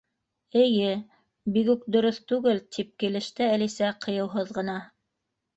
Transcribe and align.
—Эйе, 0.61 0.87
бик 1.57 1.69
үк 1.75 1.83
дөрөҫ 1.95 2.19
түгел, 2.31 2.63
—тип 2.65 2.91
килеште 3.05 3.53
Әлисә 3.59 3.95
ҡыйыуһыҙ 4.07 4.55
ғына. 4.61 4.83